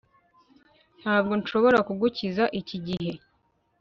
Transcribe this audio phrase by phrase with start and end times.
[1.01, 3.11] Ntabwo nshobora kugukiza iki gihe